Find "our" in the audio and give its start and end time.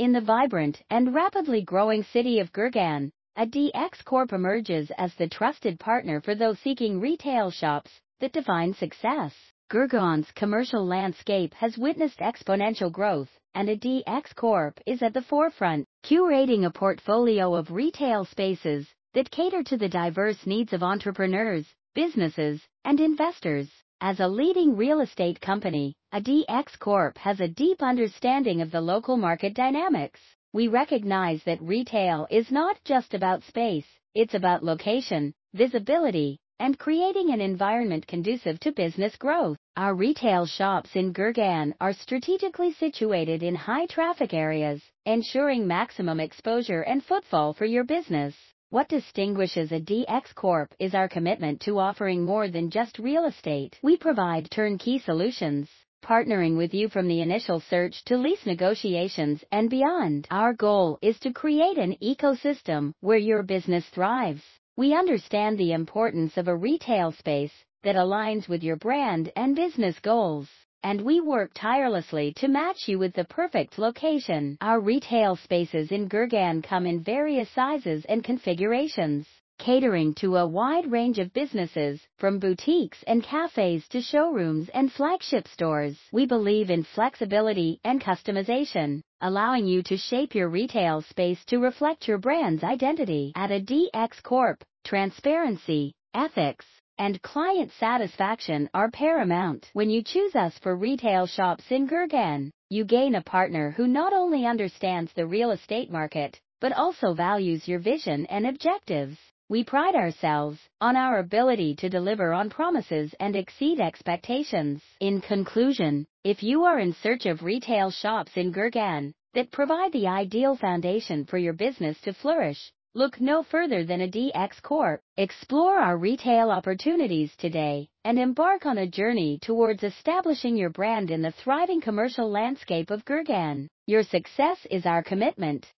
39.76-39.94, 50.94-51.08, 60.30-60.52, 74.60-74.80, 110.94-111.20, 125.78-125.96, 134.86-135.04